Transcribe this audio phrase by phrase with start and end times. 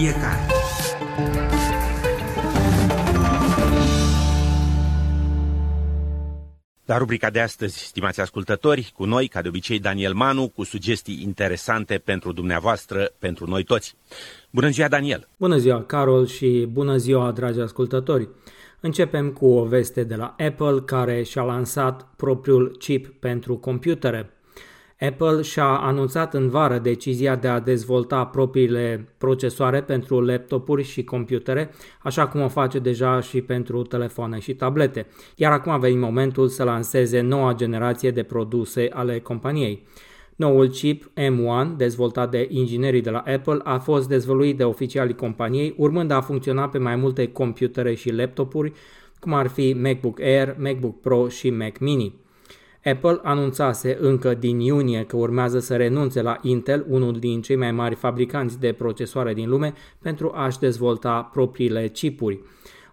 [0.00, 0.46] fiecare.
[6.84, 11.22] La rubrica de astăzi, stimați ascultători, cu noi, ca de obicei, Daniel Manu, cu sugestii
[11.22, 13.96] interesante pentru dumneavoastră, pentru noi toți.
[14.50, 15.28] Bună ziua, Daniel!
[15.36, 18.28] Bună ziua, Carol, și bună ziua, dragi ascultători!
[18.80, 24.30] Începem cu o veste de la Apple, care și-a lansat propriul chip pentru computere.
[25.00, 31.70] Apple și-a anunțat în vară decizia de a dezvolta propriile procesoare pentru laptopuri și computere,
[32.02, 35.06] așa cum o face deja și pentru telefoane și tablete.
[35.36, 39.86] Iar acum a venit momentul să lanseze noua generație de produse ale companiei.
[40.36, 45.74] Noul chip M1, dezvoltat de inginerii de la Apple, a fost dezvăluit de oficialii companiei,
[45.76, 48.72] urmând a funcționa pe mai multe computere și laptopuri,
[49.18, 52.14] cum ar fi MacBook Air, MacBook Pro și Mac Mini.
[52.84, 57.72] Apple anunțase încă din iunie că urmează să renunțe la Intel, unul din cei mai
[57.72, 62.40] mari fabricanți de procesoare din lume, pentru a-și dezvolta propriile chipuri.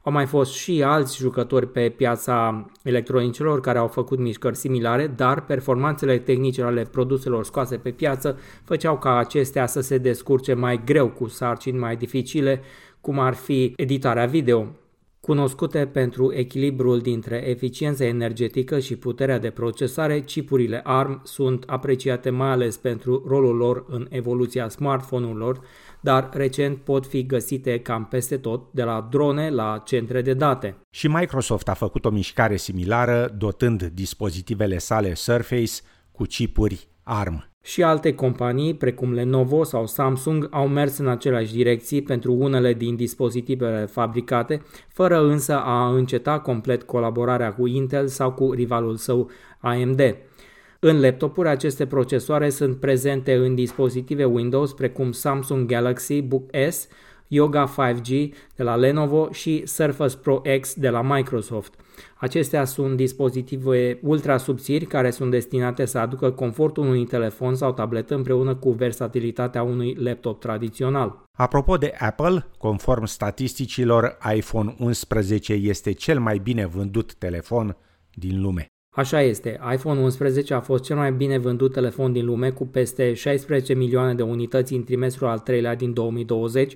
[0.01, 5.45] Au mai fost și alți jucători pe piața electronicilor care au făcut mișcări similare, dar
[5.45, 11.09] performanțele tehnice ale produselor scoase pe piață făceau ca acestea să se descurce mai greu
[11.09, 12.61] cu sarcini mai dificile,
[13.01, 14.67] cum ar fi editarea video.
[15.27, 22.49] Cunoscute pentru echilibrul dintre eficiența energetică și puterea de procesare, chipurile ARM sunt apreciate mai
[22.49, 25.59] ales pentru rolul lor în evoluția smartphone-urilor,
[26.01, 30.75] dar recent pot fi găsite cam peste tot, de la drone la centre de date.
[30.89, 35.73] Și Microsoft a făcut o mișcare similară, dotând dispozitivele sale Surface
[36.11, 37.49] cu chipuri ARM.
[37.67, 42.95] Și alte companii, precum Lenovo sau Samsung, au mers în aceleași direcții pentru unele din
[42.95, 50.15] dispozitivele fabricate, fără însă a înceta complet colaborarea cu Intel sau cu rivalul său AMD.
[50.79, 56.87] În laptopuri, aceste procesoare sunt prezente în dispozitive Windows precum Samsung Galaxy Book S,
[57.27, 61.73] Yoga 5G de la Lenovo și Surface Pro X de la Microsoft.
[62.15, 68.15] Acestea sunt dispozitive ultra subțiri care sunt destinate să aducă confortul unui telefon sau tabletă
[68.15, 71.23] împreună cu versatilitatea unui laptop tradițional.
[71.37, 77.77] Apropo de Apple, conform statisticilor, iPhone 11 este cel mai bine vândut telefon
[78.13, 78.67] din lume.
[78.95, 83.13] Așa este, iPhone 11 a fost cel mai bine vândut telefon din lume cu peste
[83.13, 86.73] 16 milioane de unități în trimestrul al treilea din 2020,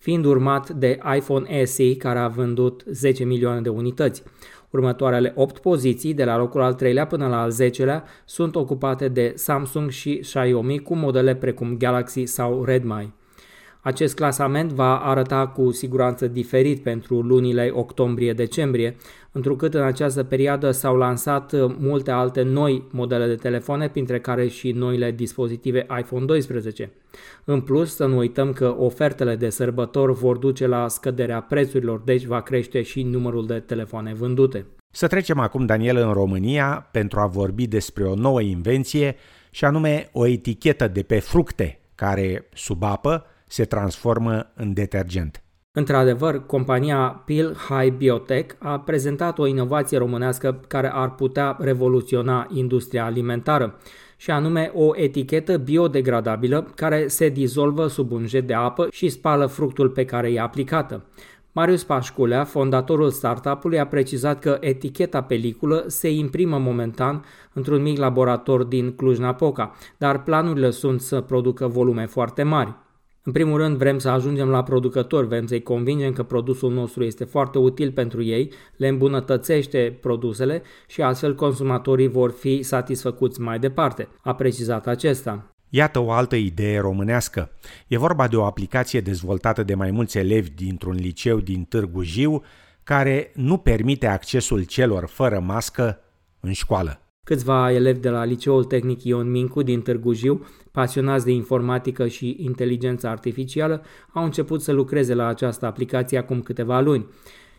[0.00, 4.22] fiind urmat de iPhone SE care a vândut 10 milioane de unități.
[4.70, 9.32] Următoarele 8 poziții, de la locul al treilea până la al 10-lea, sunt ocupate de
[9.36, 13.14] Samsung și Xiaomi cu modele precum Galaxy sau Redmi.
[13.82, 18.96] Acest clasament va arăta cu siguranță diferit pentru lunile octombrie-decembrie,
[19.32, 24.72] întrucât în această perioadă s-au lansat multe alte noi modele de telefoane, printre care și
[24.72, 26.92] noile dispozitive iPhone 12.
[27.44, 32.24] În plus, să nu uităm că ofertele de sărbători vor duce la scăderea prețurilor, deci
[32.24, 34.66] va crește și numărul de telefoane vândute.
[34.92, 39.16] Să trecem acum, Daniel, în România pentru a vorbi despre o nouă invenție
[39.50, 45.42] și anume o etichetă de pe fructe care, sub apă, se transformă în detergent.
[45.72, 53.04] Într-adevăr, compania Pil High Biotech a prezentat o inovație românească care ar putea revoluționa industria
[53.04, 53.78] alimentară,
[54.16, 59.46] și anume o etichetă biodegradabilă care se dizolvă sub un jet de apă și spală
[59.46, 61.04] fructul pe care e aplicată.
[61.52, 68.62] Marius Pașculea, fondatorul startup-ului, a precizat că eticheta peliculă se imprimă momentan într-un mic laborator
[68.62, 72.74] din Cluj-Napoca, dar planurile sunt să producă volume foarte mari.
[73.22, 77.24] În primul rând vrem să ajungem la producători, vrem să-i convingem că produsul nostru este
[77.24, 84.08] foarte util pentru ei, le îmbunătățește produsele și astfel consumatorii vor fi satisfăcuți mai departe,
[84.22, 85.54] a precizat acesta.
[85.68, 87.50] Iată o altă idee românească.
[87.86, 92.42] E vorba de o aplicație dezvoltată de mai mulți elevi dintr-un liceu din Târgu Jiu,
[92.82, 96.00] care nu permite accesul celor fără mască
[96.40, 97.09] în școală.
[97.30, 102.36] Câțiva elevi de la Liceul Tehnic Ion Mincu din Târgu Jiu, pasionați de informatică și
[102.40, 103.82] inteligență artificială,
[104.12, 107.06] au început să lucreze la această aplicație acum câteva luni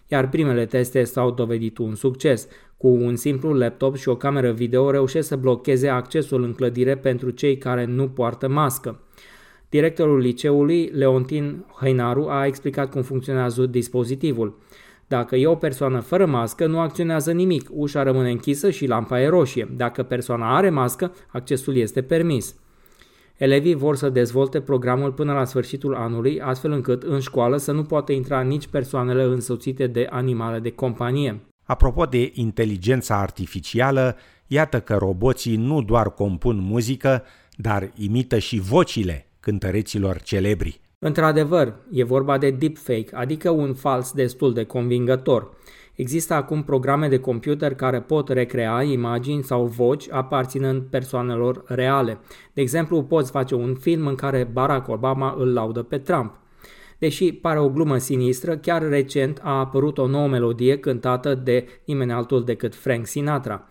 [0.07, 2.47] iar primele teste s-au dovedit un succes.
[2.77, 7.29] Cu un simplu laptop și o cameră video reușesc să blocheze accesul în clădire pentru
[7.29, 9.00] cei care nu poartă mască.
[9.69, 14.57] Directorul liceului, Leontin Hainaru, a explicat cum funcționează dispozitivul.
[15.12, 19.28] Dacă e o persoană fără mască, nu acționează nimic, ușa rămâne închisă și lampa e
[19.28, 19.74] roșie.
[19.75, 22.56] Dacă persoana are mască, accesul este permis.
[23.38, 27.84] Elevii vor să dezvolte programul până la sfârșitul anului, astfel încât în școală să nu
[27.84, 31.40] poată intra nici persoanele însoțite de animale de companie.
[31.66, 34.16] Apropo de inteligența artificială,
[34.48, 37.24] iată că roboții nu doar compun muzică,
[37.56, 40.81] dar imită și vocile cântăreților celebri.
[41.03, 45.53] Într-adevăr, e vorba de deepfake, adică un fals destul de convingător.
[45.95, 52.19] Există acum programe de computer care pot recrea imagini sau voci aparținând persoanelor reale.
[52.53, 56.39] De exemplu, poți face un film în care Barack Obama îl laudă pe Trump.
[56.98, 62.12] Deși pare o glumă sinistră, chiar recent a apărut o nouă melodie cântată de nimeni
[62.12, 63.69] altul decât Frank Sinatra.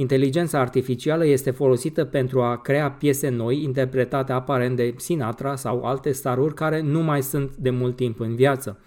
[0.00, 6.12] Inteligența artificială este folosită pentru a crea piese noi interpretate aparent de Sinatra sau alte
[6.12, 8.78] staruri care nu mai sunt de mult timp în viață.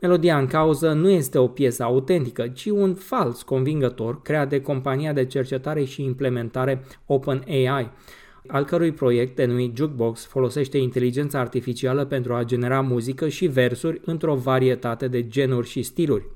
[0.00, 5.12] Melodia în cauză nu este o piesă autentică, ci un fals convingător creat de compania
[5.12, 7.90] de cercetare și implementare OpenAI,
[8.46, 14.34] al cărui proiect denumit Jukebox folosește inteligența artificială pentru a genera muzică și versuri într-o
[14.34, 16.26] varietate de genuri și stiluri.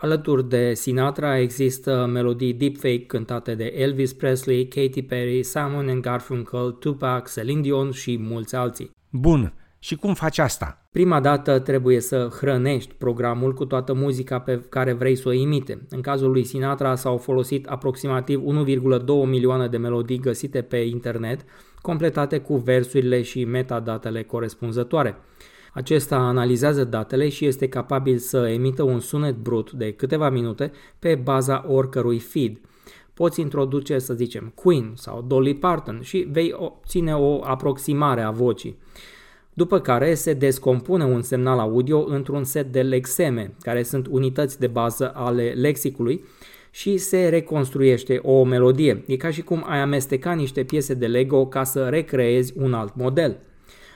[0.00, 7.32] Alături de Sinatra există melodii deepfake cântate de Elvis Presley, Katy Perry, Simon Garfunkel, Tupac,
[7.32, 8.90] Celine Dion și mulți alții.
[9.10, 10.88] Bun, și cum faci asta?
[10.90, 15.86] Prima dată trebuie să hrănești programul cu toată muzica pe care vrei să o imite.
[15.88, 21.44] În cazul lui Sinatra s-au folosit aproximativ 1,2 milioane de melodii găsite pe internet,
[21.80, 25.16] completate cu versurile și metadatele corespunzătoare.
[25.72, 31.14] Acesta analizează datele și este capabil să emită un sunet brut de câteva minute pe
[31.14, 32.58] baza oricărui feed.
[33.14, 38.78] Poți introduce, să zicem, Queen sau Dolly Parton și vei obține o aproximare a vocii
[39.54, 44.66] după care se descompune un semnal audio într-un set de lexeme, care sunt unități de
[44.66, 46.24] bază ale lexicului,
[46.70, 49.04] și se reconstruiește o melodie.
[49.06, 52.94] E ca și cum ai amesteca niște piese de Lego ca să recreezi un alt
[52.96, 53.36] model.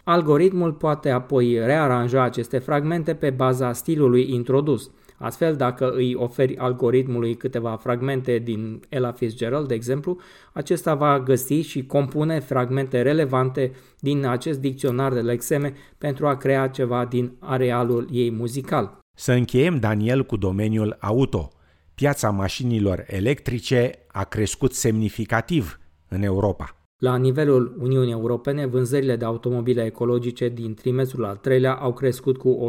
[0.05, 4.91] Algoritmul poate apoi rearanja aceste fragmente pe baza stilului introdus.
[5.17, 10.19] Astfel, dacă îi oferi algoritmului câteva fragmente din Ella Fitzgerald, de exemplu,
[10.53, 16.69] acesta va găsi și compune fragmente relevante din acest dicționar de lexeme pentru a crea
[16.69, 18.99] ceva din arealul ei muzical.
[19.17, 21.49] Să încheiem, Daniel, cu domeniul auto.
[21.95, 25.79] Piața mașinilor electrice a crescut semnificativ
[26.09, 26.84] în Europa.
[27.05, 32.69] La nivelul Uniunii Europene, vânzările de automobile ecologice din trimestrul al treilea au crescut cu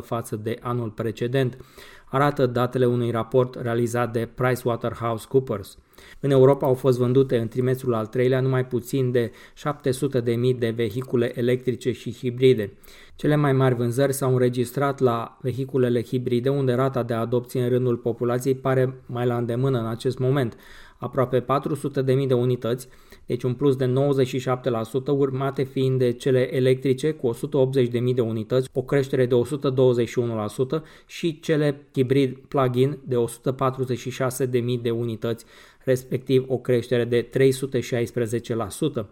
[0.00, 1.56] 128% față de anul precedent,
[2.04, 5.78] arată datele unui raport realizat de PricewaterhouseCoopers.
[6.20, 11.38] În Europa au fost vândute în trimestrul al treilea numai puțin de 700.000 de vehicule
[11.38, 12.72] electrice și hibride.
[13.16, 17.96] Cele mai mari vânzări s-au înregistrat la vehiculele hibride, unde rata de adopție în rândul
[17.96, 20.56] populației pare mai la îndemână în acest moment,
[21.00, 22.88] aproape 400.000 de unități,
[23.26, 23.90] deci un plus de 97%,
[25.06, 29.34] urmate fiind de cele electrice cu 180.000 de unități, o creștere de
[30.78, 35.44] 121% și cele hibrid plug-in de 146.000 de unități,
[35.84, 39.06] respectiv o creștere de 316%.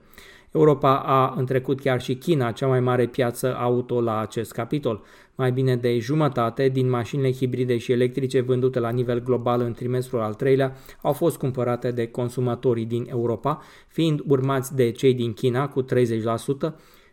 [0.52, 5.02] Europa a întrecut chiar și China, cea mai mare piață auto la acest capitol.
[5.34, 10.20] Mai bine de jumătate din mașinile hibride și electrice vândute la nivel global în trimestrul
[10.20, 15.68] al treilea au fost cumpărate de consumatorii din Europa, fiind urmați de cei din China
[15.68, 15.86] cu 30%,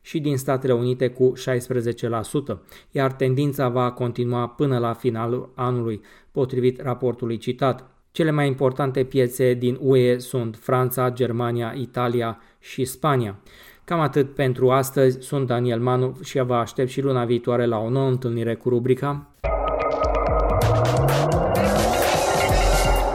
[0.05, 1.33] și din Statele Unite cu
[2.55, 2.57] 16%,
[2.91, 6.01] iar tendința va continua până la finalul anului,
[6.31, 7.89] potrivit raportului citat.
[8.11, 12.39] Cele mai importante piețe din UE sunt Franța, Germania, Italia
[12.69, 13.35] și Spania.
[13.83, 15.17] Cam atât pentru astăzi.
[15.21, 19.27] Sunt Daniel Manu și vă aștept și luna viitoare la o nouă întâlnire cu rubrica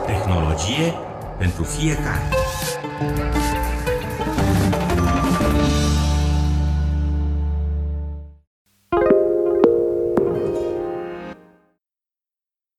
[0.07, 0.95] Tehnologie
[1.38, 2.23] pentru fiecare.